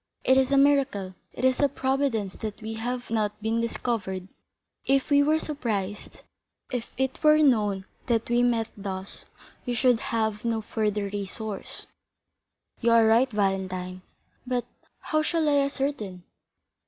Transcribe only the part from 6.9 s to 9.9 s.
it were known that we met thus, we